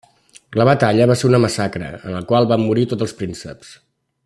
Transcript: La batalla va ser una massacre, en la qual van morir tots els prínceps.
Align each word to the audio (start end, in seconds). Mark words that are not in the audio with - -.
La 0.59 0.65
batalla 0.69 1.05
va 1.11 1.17
ser 1.19 1.27
una 1.29 1.41
massacre, 1.43 1.91
en 1.99 2.15
la 2.17 2.23
qual 2.33 2.51
van 2.53 2.65
morir 2.71 2.87
tots 2.95 3.07
els 3.09 3.15
prínceps. 3.21 3.77